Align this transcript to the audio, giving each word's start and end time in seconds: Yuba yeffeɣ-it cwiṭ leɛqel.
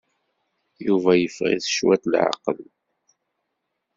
Yuba 0.85 1.11
yeffeɣ-it 1.15 1.65
cwiṭ 1.75 2.03
leɛqel. 2.11 2.61